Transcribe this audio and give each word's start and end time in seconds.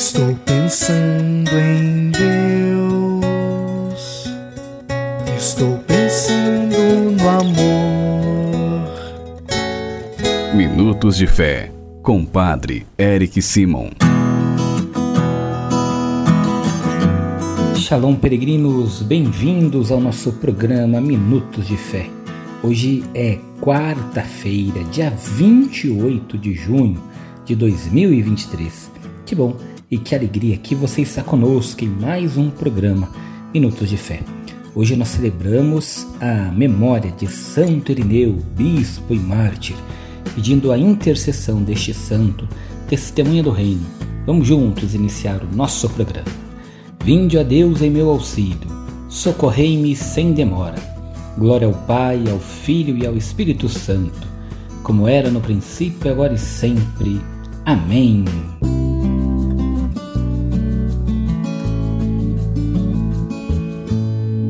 Estou 0.00 0.34
pensando 0.46 1.50
em 1.58 2.10
Deus. 2.10 2.24
Estou 5.36 5.76
pensando 5.80 6.74
no 7.18 7.28
amor. 7.28 8.88
Minutos 10.54 11.18
de 11.18 11.26
Fé, 11.26 11.70
com 12.02 12.24
Padre 12.24 12.86
Eric 12.98 13.42
Simon. 13.42 13.90
Shalom, 17.76 18.14
peregrinos, 18.14 19.02
bem-vindos 19.02 19.92
ao 19.92 20.00
nosso 20.00 20.32
programa 20.32 20.98
Minutos 20.98 21.68
de 21.68 21.76
Fé. 21.76 22.08
Hoje 22.62 23.04
é 23.14 23.38
quarta-feira, 23.60 24.82
dia 24.84 25.10
28 25.10 26.38
de 26.38 26.54
junho 26.54 26.98
de 27.44 27.54
2023. 27.54 28.90
Que 29.26 29.34
bom 29.34 29.54
e 29.90 29.98
que 29.98 30.14
alegria 30.14 30.56
que 30.56 30.74
você 30.74 31.02
está 31.02 31.22
conosco 31.22 31.84
em 31.84 31.88
mais 31.88 32.36
um 32.36 32.48
programa 32.48 33.10
Minutos 33.52 33.88
de 33.88 33.96
Fé. 33.96 34.20
Hoje 34.72 34.94
nós 34.94 35.08
celebramos 35.08 36.06
a 36.20 36.52
memória 36.52 37.10
de 37.10 37.26
Santo 37.26 37.90
Irineu, 37.90 38.34
bispo 38.56 39.12
e 39.12 39.18
mártir, 39.18 39.74
pedindo 40.32 40.70
a 40.70 40.78
intercessão 40.78 41.60
deste 41.60 41.92
santo, 41.92 42.48
testemunha 42.88 43.42
do 43.42 43.50
reino. 43.50 43.84
Vamos 44.24 44.46
juntos 44.46 44.94
iniciar 44.94 45.42
o 45.42 45.56
nosso 45.56 45.90
programa. 45.90 46.28
Vinde 47.04 47.36
a 47.36 47.42
Deus 47.42 47.82
em 47.82 47.90
meu 47.90 48.10
auxílio, 48.10 48.68
socorrei-me 49.08 49.96
sem 49.96 50.32
demora. 50.32 50.78
Glória 51.36 51.66
ao 51.66 51.74
Pai, 51.74 52.22
ao 52.30 52.38
Filho 52.38 52.96
e 52.96 53.04
ao 53.04 53.16
Espírito 53.16 53.68
Santo, 53.68 54.28
como 54.84 55.08
era 55.08 55.30
no 55.30 55.40
princípio, 55.40 56.12
agora 56.12 56.34
e 56.34 56.38
sempre. 56.38 57.20
Amém. 57.64 58.24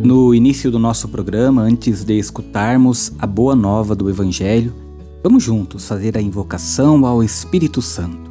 No 0.03 0.35
início 0.35 0.71
do 0.71 0.79
nosso 0.79 1.09
programa, 1.09 1.63
antes 1.63 2.05
de 2.05 2.19
escutarmos 2.19 3.13
a 3.19 3.27
boa 3.27 3.55
nova 3.55 3.95
do 3.95 4.09
Evangelho, 4.09 4.73
vamos 5.23 5.43
juntos 5.43 5.87
fazer 5.87 6.17
a 6.17 6.23
invocação 6.23 7.05
ao 7.07 7.23
Espírito 7.23 7.81
Santo. 7.81 8.31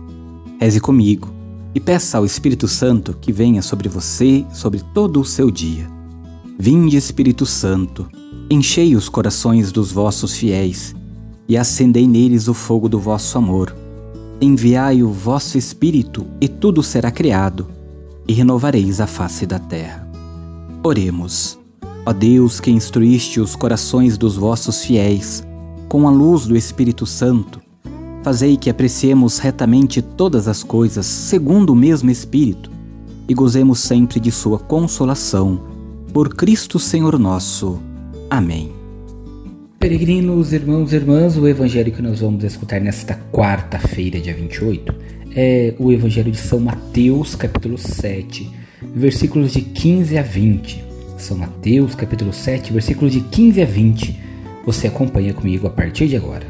Reze 0.60 0.80
comigo 0.80 1.30
e 1.74 1.80
peça 1.80 2.18
ao 2.18 2.26
Espírito 2.26 2.68
Santo 2.68 3.16
que 3.22 3.32
venha 3.32 3.62
sobre 3.62 3.88
você, 3.88 4.46
sobre 4.54 4.82
todo 4.94 5.22
o 5.22 5.26
seu 5.26 5.52
dia. 5.52 5.88
Vinde, 6.58 6.98
Espírito 6.98 7.46
Santo 7.46 8.08
Enchei 8.52 8.96
os 8.96 9.08
corações 9.08 9.72
dos 9.72 9.92
vossos 9.92 10.36
fiéis 10.36 10.96
e 11.48 11.56
acendei 11.56 12.08
neles 12.08 12.48
o 12.48 12.54
fogo 12.56 12.90
do 12.90 13.00
vosso 13.00 13.38
amor. 13.38 13.76
Enviai 14.42 15.04
o 15.04 15.12
vosso 15.12 15.56
Espírito 15.56 16.26
e 16.42 16.48
tudo 16.48 16.82
será 16.82 17.12
criado, 17.12 17.68
e 18.28 18.34
renovareis 18.34 19.00
a 19.00 19.06
face 19.06 19.46
da 19.46 19.60
terra. 19.60 20.10
Oremos. 20.84 21.59
Ó 22.10 22.14
Deus 22.14 22.60
que 22.60 22.72
instruíste 22.72 23.40
os 23.40 23.56
corações 23.56 24.18
dos 24.18 24.36
vossos 24.36 24.84
fiéis 24.84 25.46
com 25.88 26.08
a 26.08 26.10
luz 26.12 26.48
do 26.48 26.58
Espírito 26.58 27.06
Santo, 27.06 27.62
fazei 28.24 28.58
que 28.58 28.68
apreciemos 28.68 29.38
retamente 29.38 30.02
todas 30.02 30.48
as 30.48 30.64
coisas 30.64 31.06
segundo 31.06 31.72
o 31.72 31.76
mesmo 31.76 32.10
Espírito 32.10 32.72
e 33.28 33.34
gozemos 33.36 33.82
sempre 33.82 34.20
de 34.20 34.32
Sua 34.32 34.58
consolação. 34.58 35.62
Por 36.12 36.34
Cristo 36.34 36.80
Senhor 36.80 37.20
nosso. 37.20 37.80
Amém. 38.28 38.72
Peregrinos, 39.78 40.52
irmãos 40.52 40.92
e 40.92 40.96
irmãs, 40.96 41.38
o 41.38 41.48
evangelho 41.48 41.92
que 41.92 42.02
nós 42.02 42.22
vamos 42.22 42.44
escutar 42.44 42.82
nesta 42.82 43.20
quarta-feira, 43.32 44.20
dia 44.20 44.34
28, 44.34 44.96
é 45.36 45.76
o 45.78 45.92
evangelho 45.92 46.32
de 46.32 46.40
São 46.40 46.60
Mateus, 46.60 47.36
capítulo 47.36 47.78
7, 47.78 48.50
versículos 48.96 49.54
de 49.54 49.62
15 49.62 50.18
a 50.18 50.24
20. 50.24 50.89
São 51.20 51.38
Mateus, 51.38 51.96
capítulo 51.96 52.32
7, 52.32 52.72
versículos 52.72 53.12
de 53.12 53.20
15 53.20 53.62
a 53.62 53.66
20. 53.66 54.20
Você 54.66 54.88
acompanha 54.88 55.34
comigo 55.34 55.68
a 55.68 55.70
partir 55.70 56.08
de 56.08 56.16
agora. 56.16 56.48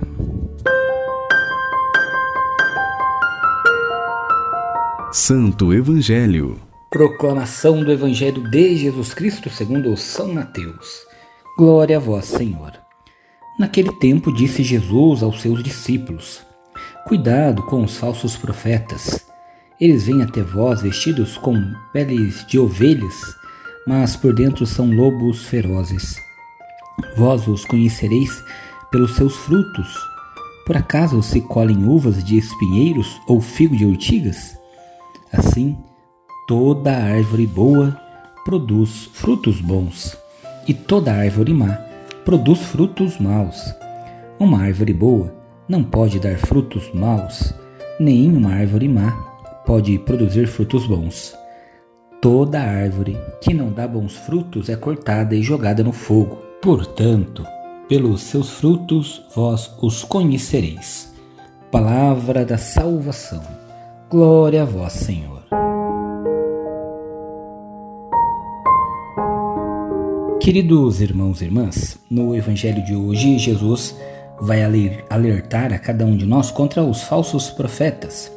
Santo 5.11 5.73
Evangelho. 5.73 6.59
Proclamação 6.91 7.83
do 7.83 7.91
Evangelho 7.91 8.47
de 8.51 8.75
Jesus 8.75 9.11
Cristo 9.11 9.49
segundo 9.49 9.97
São 9.97 10.31
Mateus. 10.31 11.01
Glória 11.57 11.97
a 11.97 11.99
vós, 11.99 12.25
Senhor. 12.25 12.73
Naquele 13.57 13.91
tempo 13.93 14.31
disse 14.31 14.61
Jesus 14.61 15.23
aos 15.23 15.41
seus 15.41 15.63
discípulos: 15.63 16.41
Cuidado 17.07 17.63
com 17.63 17.83
os 17.83 17.97
falsos 17.97 18.37
profetas. 18.37 19.25
Eles 19.81 20.05
vêm 20.05 20.21
até 20.21 20.43
vós 20.43 20.83
vestidos 20.83 21.37
com 21.37 21.55
peles 21.91 22.45
de 22.45 22.59
ovelhas, 22.59 23.15
mas 23.87 24.15
por 24.15 24.33
dentro 24.33 24.65
são 24.65 24.91
lobos 24.91 25.45
ferozes. 25.45 26.15
Vós 27.15 27.47
os 27.47 27.65
conhecereis 27.65 28.43
pelos 28.91 29.15
seus 29.15 29.35
frutos. 29.35 29.97
Por 30.65 30.77
acaso 30.77 31.21
se 31.23 31.41
colhem 31.41 31.87
uvas 31.87 32.23
de 32.23 32.37
espinheiros 32.37 33.19
ou 33.27 33.41
figo 33.41 33.75
de 33.75 33.85
urtigas? 33.85 34.57
Assim, 35.31 35.77
toda 36.47 36.91
árvore 36.91 37.47
boa 37.47 37.99
produz 38.45 39.09
frutos 39.13 39.61
bons 39.61 40.17
e 40.67 40.73
toda 40.73 41.13
árvore 41.13 41.53
má 41.53 41.77
produz 42.23 42.59
frutos 42.59 43.17
maus. 43.19 43.73
Uma 44.39 44.63
árvore 44.63 44.93
boa 44.93 45.33
não 45.67 45.83
pode 45.83 46.19
dar 46.19 46.37
frutos 46.37 46.91
maus, 46.93 47.53
nem 47.99 48.35
uma 48.35 48.53
árvore 48.53 48.87
má 48.87 49.11
pode 49.65 49.97
produzir 49.99 50.47
frutos 50.47 50.85
bons. 50.85 51.35
Toda 52.21 52.59
árvore 52.59 53.17
que 53.39 53.53
não 53.53 53.71
dá 53.71 53.87
bons 53.87 54.13
frutos 54.13 54.67
é 54.67 54.75
cortada 54.75 55.33
e 55.33 55.41
jogada 55.41 55.81
no 55.81 55.93
fogo. 55.93 56.37
Portanto, 56.61 57.45
pelos 57.87 58.23
seus 58.23 58.49
frutos 58.49 59.23
vós 59.33 59.73
os 59.81 60.03
conhecereis. 60.03 61.15
Palavra 61.71 62.43
da 62.43 62.57
salvação. 62.57 63.41
Glória 64.09 64.63
a 64.63 64.65
vós, 64.65 64.91
Senhor. 64.91 65.43
Queridos 70.41 70.99
irmãos 70.99 71.41
e 71.41 71.45
irmãs, 71.45 71.97
no 72.11 72.35
Evangelho 72.35 72.83
de 72.83 72.95
hoje, 72.95 73.37
Jesus 73.37 73.97
vai 74.41 74.61
alertar 75.09 75.71
a 75.71 75.79
cada 75.79 76.05
um 76.05 76.17
de 76.17 76.25
nós 76.25 76.51
contra 76.51 76.83
os 76.83 77.01
falsos 77.01 77.49
profetas. 77.49 78.29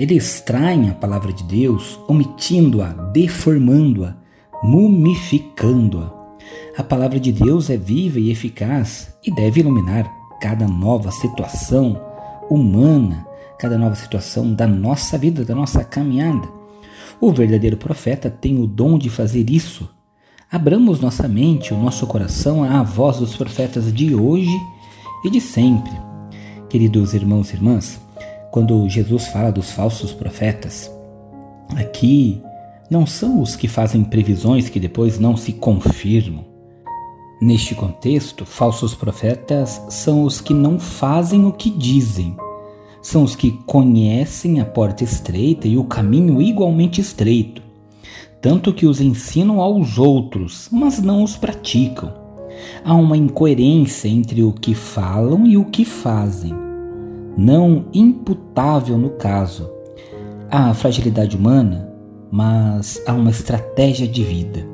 Eles 0.00 0.40
traem 0.40 0.88
a 0.88 0.94
palavra 0.94 1.32
de 1.32 1.44
Deus, 1.44 2.00
omitindo-a, 2.08 2.88
deformando-a, 3.12 4.16
mumificando-a. 4.62 6.10
A 6.76 6.82
palavra 6.82 7.20
de 7.20 7.30
Deus 7.30 7.68
é 7.68 7.76
viva 7.76 8.18
e 8.18 8.30
eficaz 8.30 9.14
e 9.22 9.30
deve 9.30 9.60
iluminar 9.60 10.10
cada 10.40 10.66
nova 10.66 11.10
situação 11.10 12.00
humana, 12.48 13.26
cada 13.58 13.76
nova 13.76 13.94
situação 13.94 14.54
da 14.54 14.66
nossa 14.66 15.18
vida, 15.18 15.44
da 15.44 15.54
nossa 15.54 15.84
caminhada. 15.84 16.48
O 17.20 17.30
verdadeiro 17.32 17.76
profeta 17.76 18.30
tem 18.30 18.58
o 18.58 18.66
dom 18.66 18.96
de 18.96 19.10
fazer 19.10 19.50
isso 19.50 19.86
Abramos 20.52 20.98
nossa 20.98 21.28
mente, 21.28 21.72
o 21.72 21.78
nosso 21.78 22.04
coração 22.08 22.64
à 22.64 22.82
voz 22.82 23.18
dos 23.18 23.36
profetas 23.36 23.92
de 23.94 24.16
hoje 24.16 24.50
e 25.24 25.30
de 25.30 25.40
sempre. 25.40 25.92
Queridos 26.68 27.14
irmãos 27.14 27.52
e 27.52 27.54
irmãs, 27.54 28.00
quando 28.50 28.88
Jesus 28.88 29.28
fala 29.28 29.52
dos 29.52 29.70
falsos 29.70 30.12
profetas, 30.12 30.90
aqui 31.76 32.42
não 32.90 33.06
são 33.06 33.40
os 33.40 33.54
que 33.54 33.68
fazem 33.68 34.02
previsões 34.02 34.68
que 34.68 34.80
depois 34.80 35.18
não 35.18 35.36
se 35.36 35.52
confirmam. 35.52 36.44
Neste 37.40 37.74
contexto, 37.74 38.44
falsos 38.44 38.94
profetas 38.94 39.80
são 39.88 40.24
os 40.24 40.40
que 40.40 40.52
não 40.52 40.78
fazem 40.78 41.46
o 41.46 41.52
que 41.52 41.70
dizem. 41.70 42.36
São 43.00 43.22
os 43.22 43.34
que 43.34 43.52
conhecem 43.64 44.60
a 44.60 44.64
porta 44.64 45.04
estreita 45.04 45.66
e 45.66 45.78
o 45.78 45.84
caminho 45.84 46.42
igualmente 46.42 47.00
estreito, 47.00 47.62
tanto 48.42 48.74
que 48.74 48.84
os 48.84 49.00
ensinam 49.00 49.60
aos 49.60 49.96
outros, 49.96 50.68
mas 50.70 51.00
não 51.00 51.22
os 51.22 51.36
praticam. 51.36 52.12
Há 52.84 52.94
uma 52.94 53.16
incoerência 53.16 54.08
entre 54.08 54.42
o 54.42 54.52
que 54.52 54.74
falam 54.74 55.46
e 55.46 55.56
o 55.56 55.64
que 55.64 55.84
fazem, 55.84 56.54
não 57.40 57.86
imputável 57.94 58.98
no 58.98 59.10
caso. 59.10 59.70
Há 60.50 60.74
fragilidade 60.74 61.38
humana, 61.38 61.88
mas 62.30 63.02
há 63.06 63.14
uma 63.14 63.30
estratégia 63.30 64.06
de 64.06 64.22
vida. 64.22 64.66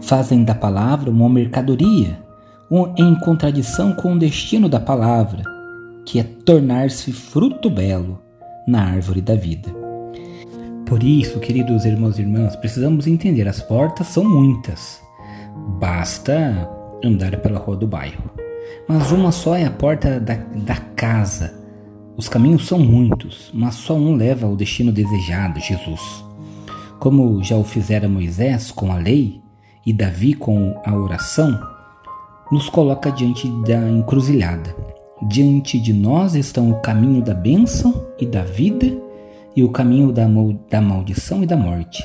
Fazem 0.00 0.42
da 0.42 0.54
palavra 0.54 1.08
uma 1.08 1.28
mercadoria, 1.28 2.18
em 2.98 3.14
contradição 3.20 3.92
com 3.92 4.14
o 4.14 4.18
destino 4.18 4.68
da 4.68 4.80
palavra, 4.80 5.44
que 6.04 6.18
é 6.18 6.24
tornar-se 6.24 7.12
fruto 7.12 7.70
belo 7.70 8.20
na 8.66 8.82
árvore 8.82 9.20
da 9.20 9.36
vida. 9.36 9.70
Por 10.86 11.04
isso, 11.04 11.38
queridos 11.38 11.84
irmãos 11.84 12.18
e 12.18 12.22
irmãs, 12.22 12.56
precisamos 12.56 13.06
entender: 13.06 13.46
as 13.46 13.62
portas 13.62 14.08
são 14.08 14.24
muitas. 14.24 15.00
Basta 15.78 16.68
andar 17.04 17.36
pela 17.36 17.60
rua 17.60 17.76
do 17.76 17.86
bairro. 17.86 18.30
Mas 18.88 19.12
uma 19.12 19.30
só 19.30 19.54
é 19.54 19.64
a 19.64 19.70
porta 19.70 20.18
da, 20.18 20.34
da 20.34 20.76
casa. 20.96 21.59
Os 22.20 22.28
caminhos 22.28 22.66
são 22.66 22.78
muitos, 22.78 23.50
mas 23.54 23.76
só 23.76 23.94
um 23.94 24.14
leva 24.14 24.46
ao 24.46 24.54
destino 24.54 24.92
desejado, 24.92 25.58
Jesus. 25.58 26.22
como 26.98 27.42
já 27.42 27.56
o 27.56 27.64
fizera 27.64 28.10
Moisés 28.10 28.70
com 28.70 28.92
a 28.92 28.96
lei 28.96 29.40
e 29.86 29.90
Davi 29.90 30.34
com 30.34 30.78
a 30.84 30.94
oração, 30.94 31.58
nos 32.52 32.68
coloca 32.68 33.10
diante 33.10 33.48
da 33.66 33.88
encruzilhada. 33.88 34.76
Diante 35.30 35.80
de 35.80 35.94
nós 35.94 36.34
estão 36.34 36.70
o 36.70 36.80
caminho 36.82 37.22
da 37.22 37.32
bênção 37.32 38.06
e 38.18 38.26
da 38.26 38.44
vida 38.44 38.94
e 39.56 39.64
o 39.64 39.70
caminho 39.70 40.12
da, 40.12 40.26
da 40.68 40.82
maldição 40.82 41.42
e 41.42 41.46
da 41.46 41.56
morte. 41.56 42.04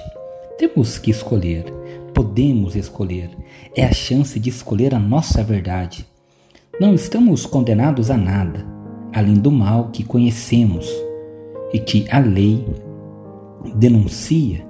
Temos 0.57 0.97
que 0.97 1.11
escolher, 1.11 1.65
podemos 2.13 2.77
escolher, 2.77 3.31
é 3.75 3.83
a 3.83 3.91
chance 3.91 4.39
de 4.39 4.49
escolher 4.49 4.95
a 4.95 4.99
nossa 4.99 5.43
verdade. 5.43 6.05
Não 6.79 6.95
estamos 6.95 7.45
condenados 7.45 8.09
a 8.09 8.15
nada, 8.15 8.74
além 9.15 9.35
do 9.35 9.49
mal 9.49 9.91
que 9.93 10.03
conhecemos 10.03 10.85
e 11.71 11.79
que 11.79 12.05
a 12.11 12.19
lei 12.19 12.67
denuncia. 13.75 14.67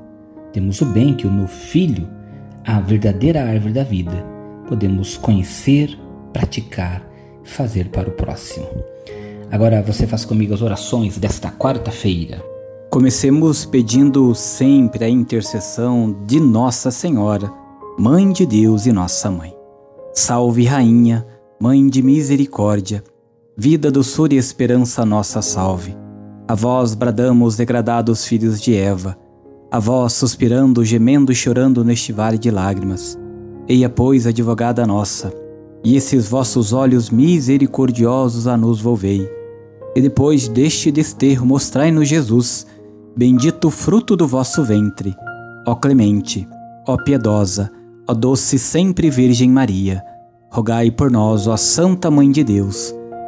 Temos 0.54 0.80
o 0.82 0.86
bem 0.86 1.16
que 1.16 1.26
o 1.26 1.32
no 1.32 1.48
Filho, 1.48 2.08
a 2.64 2.80
verdadeira 2.80 3.44
árvore 3.44 3.74
da 3.74 3.84
vida, 3.84 4.24
podemos 4.68 5.18
conhecer, 5.18 5.98
praticar, 6.32 7.04
fazer 7.44 7.90
para 7.90 8.08
o 8.08 8.12
próximo. 8.12 8.68
Agora 9.52 9.82
você 9.82 10.06
faz 10.06 10.24
comigo 10.24 10.54
as 10.54 10.62
orações 10.62 11.18
desta 11.18 11.50
quarta-feira. 11.50 12.42
Comecemos 12.92 13.66
pedindo 13.66 14.34
sempre 14.36 15.04
a 15.04 15.10
intercessão 15.10 16.24
de 16.28 16.40
Nossa 16.40 16.92
Senhora, 16.92 17.52
Mãe 17.98 18.32
de 18.32 18.46
Deus 18.46 18.86
e 18.86 18.92
Nossa 18.92 19.32
Mãe. 19.32 19.56
Salve, 20.14 20.66
Rainha, 20.66 21.26
Mãe 21.60 21.88
de 21.88 22.02
Misericórdia, 22.02 23.04
vida, 23.58 23.92
doçura 23.92 24.34
e 24.34 24.38
esperança 24.38 25.06
nossa 25.06 25.42
salve. 25.42 25.96
A 26.48 26.54
vós 26.54 26.94
bradamos, 26.94 27.56
degradados 27.56 28.26
filhos 28.26 28.62
de 28.62 28.76
Eva, 28.76 29.18
a 29.72 29.80
vós 29.80 30.14
suspirando, 30.14 30.84
gemendo 30.84 31.32
e 31.32 31.36
chorando 31.36 31.84
neste 31.84 32.12
vale 32.12 32.38
de 32.38 32.52
lágrimas. 32.52 33.18
Eia, 33.68 33.90
pois, 33.90 34.28
advogada 34.28 34.86
nossa, 34.86 35.34
e 35.84 35.96
esses 35.96 36.28
vossos 36.28 36.74
olhos 36.74 37.10
misericordiosos 37.10 38.48
a 38.48 38.56
nos 38.58 38.82
volvei. 38.82 39.30
E 39.96 40.02
depois 40.02 40.48
deste 40.48 40.92
desterro 40.92 41.46
mostrai-nos 41.46 42.08
Jesus, 42.08 42.68
Bendito 43.18 43.72
fruto 43.72 44.14
do 44.14 44.28
vosso 44.28 44.62
ventre, 44.62 45.16
ó 45.66 45.74
clemente, 45.74 46.46
ó 46.86 46.98
piedosa, 46.98 47.72
ó 48.06 48.14
doce 48.14 48.60
sempre 48.60 49.10
Virgem 49.10 49.50
Maria. 49.50 50.04
Rogai 50.52 50.92
por 50.92 51.10
nós, 51.10 51.48
ó 51.48 51.56
Santa 51.56 52.12
Mãe 52.12 52.30
de 52.30 52.44
Deus, 52.44 52.94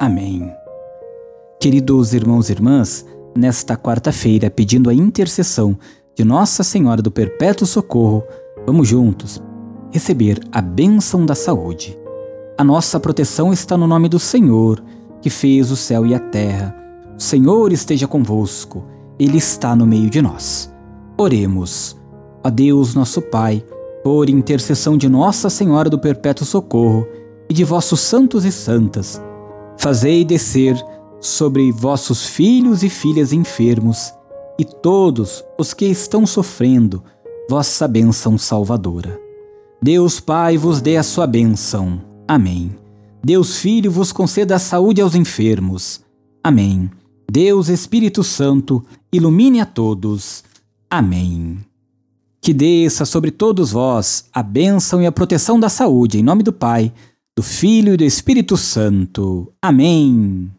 Amém. 0.00 0.52
Queridos 1.60 2.14
irmãos 2.14 2.48
e 2.48 2.52
irmãs, 2.52 3.04
nesta 3.36 3.76
quarta-feira, 3.76 4.50
pedindo 4.50 4.88
a 4.88 4.94
intercessão 4.94 5.76
de 6.14 6.24
Nossa 6.24 6.62
Senhora 6.62 7.02
do 7.02 7.10
Perpétuo 7.10 7.66
Socorro, 7.66 8.22
vamos 8.64 8.88
juntos 8.88 9.42
receber 9.90 10.40
a 10.52 10.60
bênção 10.60 11.24
da 11.24 11.34
saúde. 11.34 11.98
A 12.56 12.64
nossa 12.64 13.00
proteção 13.00 13.52
está 13.52 13.76
no 13.76 13.86
nome 13.86 14.08
do 14.08 14.18
Senhor, 14.18 14.82
que 15.20 15.30
fez 15.30 15.70
o 15.70 15.76
céu 15.76 16.06
e 16.06 16.14
a 16.14 16.18
terra 16.18 16.78
o 17.18 17.20
Senhor 17.20 17.72
esteja 17.72 18.06
convosco, 18.06 18.84
Ele 19.18 19.38
está 19.38 19.74
no 19.74 19.84
meio 19.84 20.08
de 20.08 20.22
nós. 20.22 20.72
Oremos. 21.18 21.96
A 22.44 22.48
Deus, 22.48 22.94
nosso 22.94 23.20
Pai, 23.20 23.64
por 24.04 24.30
intercessão 24.30 24.96
de 24.96 25.08
Nossa 25.08 25.50
Senhora 25.50 25.90
do 25.90 25.98
Perpétuo 25.98 26.46
Socorro 26.46 27.04
e 27.50 27.52
de 27.52 27.64
vossos 27.64 27.98
santos 27.98 28.44
e 28.44 28.52
santas, 28.52 29.20
fazei 29.78 30.24
descer 30.24 30.76
sobre 31.20 31.72
vossos 31.72 32.26
filhos 32.26 32.82
e 32.82 32.88
filhas 32.88 33.32
enfermos 33.32 34.12
e 34.58 34.64
todos 34.64 35.44
os 35.58 35.72
que 35.72 35.86
estão 35.86 36.26
sofrendo 36.26 37.02
vossa 37.48 37.88
bênção 37.88 38.36
salvadora. 38.36 39.18
Deus 39.80 40.20
Pai 40.20 40.58
vos 40.58 40.80
dê 40.80 40.96
a 40.96 41.02
sua 41.02 41.26
bênção. 41.26 42.02
Amém. 42.26 42.74
Deus 43.24 43.56
Filho 43.56 43.90
vos 43.90 44.12
conceda 44.12 44.56
a 44.56 44.58
saúde 44.58 45.00
aos 45.00 45.14
enfermos. 45.14 46.00
Amém. 46.42 46.90
Deus 47.30 47.68
Espírito 47.68 48.24
Santo, 48.24 48.84
ilumine 49.12 49.60
a 49.60 49.66
todos. 49.66 50.42
Amém. 50.90 51.58
Que 52.40 52.52
desça 52.52 53.04
sobre 53.04 53.30
todos 53.30 53.72
vós 53.72 54.24
a 54.32 54.42
bênção 54.42 55.02
e 55.02 55.06
a 55.06 55.12
proteção 55.12 55.60
da 55.60 55.68
saúde, 55.68 56.18
em 56.18 56.22
nome 56.22 56.42
do 56.42 56.52
Pai, 56.52 56.92
do 57.38 57.42
Filho 57.44 57.94
e 57.94 57.96
do 57.96 58.02
Espírito 58.02 58.56
Santo. 58.56 59.52
Amém. 59.62 60.50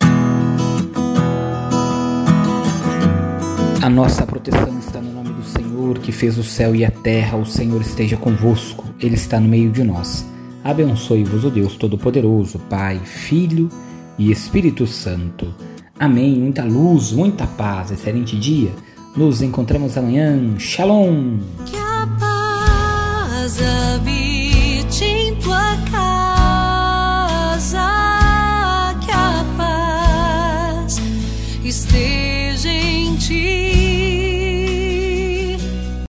A 3.81 3.89
nossa 3.89 4.25
proteção 4.25 4.79
está 4.79 5.01
no 5.01 5.11
nome 5.11 5.33
do 5.33 5.43
Senhor, 5.43 5.99
que 5.99 6.13
fez 6.13 6.37
o 6.37 6.43
céu 6.43 6.73
e 6.73 6.85
a 6.85 6.89
terra. 6.89 7.37
O 7.37 7.45
Senhor 7.45 7.81
esteja 7.81 8.15
convosco, 8.15 8.85
Ele 8.97 9.15
está 9.15 9.41
no 9.41 9.49
meio 9.49 9.71
de 9.71 9.83
nós. 9.83 10.25
Abençoe-vos 10.63 11.43
o 11.43 11.49
Deus 11.49 11.75
Todo-Poderoso, 11.75 12.59
Pai, 12.69 13.01
Filho 13.03 13.67
e 14.17 14.31
Espírito 14.31 14.87
Santo. 14.87 15.53
Amém. 15.99 16.39
Muita 16.39 16.63
luz, 16.63 17.11
muita 17.11 17.45
paz. 17.45 17.91
Excelente 17.91 18.39
dia. 18.39 18.71
Nos 19.17 19.41
encontramos 19.41 19.97
amanhã. 19.97 20.57
Shalom. 20.57 21.39
Que 21.65 21.75
a 21.75 22.07
paz 22.17 23.57
esteja 31.69 32.67
em 32.67 33.15
ti. 33.15 33.68